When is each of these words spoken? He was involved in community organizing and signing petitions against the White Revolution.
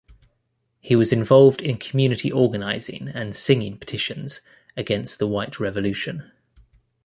He 0.79 0.95
was 0.95 1.13
involved 1.13 1.61
in 1.61 1.77
community 1.77 2.31
organizing 2.31 3.07
and 3.09 3.35
signing 3.35 3.77
petitions 3.77 4.41
against 4.75 5.19
the 5.19 5.27
White 5.27 5.59
Revolution. 5.59 6.31